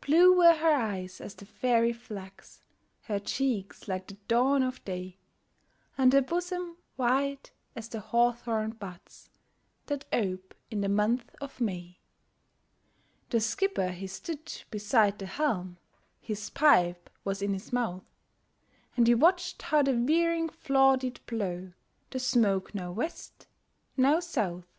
Blue 0.00 0.32
were 0.32 0.54
her 0.54 0.70
eyes 0.74 1.20
as 1.20 1.34
the 1.34 1.44
fairy 1.44 1.92
flax, 1.92 2.62
Her 3.02 3.18
cheeks 3.18 3.88
like 3.88 4.06
the 4.06 4.14
dawn 4.28 4.62
of 4.62 4.84
day, 4.84 5.18
And 5.98 6.12
her 6.12 6.22
bosom 6.22 6.76
white 6.94 7.50
as 7.74 7.88
the 7.88 7.98
hawthorn 7.98 8.74
buds, 8.78 9.28
That 9.86 10.04
ope 10.12 10.54
in 10.70 10.82
the 10.82 10.88
month 10.88 11.34
of 11.40 11.60
May. 11.60 11.98
The 13.30 13.40
skipper 13.40 13.88
he 13.88 14.06
stood 14.06 14.62
beside 14.70 15.18
the 15.18 15.26
helm, 15.26 15.78
His 16.20 16.48
pipe 16.50 17.10
was 17.24 17.42
in 17.42 17.52
his 17.52 17.72
mouth, 17.72 18.04
And 18.96 19.08
he 19.08 19.16
watched 19.16 19.62
how 19.62 19.82
the 19.82 19.94
veering 19.96 20.48
flaw 20.48 20.94
did 20.94 21.18
blow 21.26 21.72
The 22.10 22.20
smoke 22.20 22.72
now 22.72 22.92
West, 22.92 23.48
now 23.96 24.20
South. 24.20 24.78